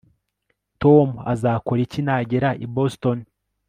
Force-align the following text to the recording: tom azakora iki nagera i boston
tom 0.81 1.07
azakora 1.33 1.79
iki 1.85 1.99
nagera 2.05 2.49
i 2.65 2.67
boston 2.75 3.17